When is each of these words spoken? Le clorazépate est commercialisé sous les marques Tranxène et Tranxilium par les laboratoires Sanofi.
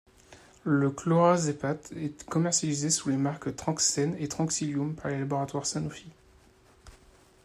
Le 0.63 0.89
clorazépate 0.89 1.91
est 1.95 2.25
commercialisé 2.25 2.89
sous 2.89 3.09
les 3.09 3.17
marques 3.17 3.55
Tranxène 3.55 4.17
et 4.17 4.27
Tranxilium 4.27 4.95
par 4.95 5.11
les 5.11 5.19
laboratoires 5.19 5.67
Sanofi. 5.67 6.07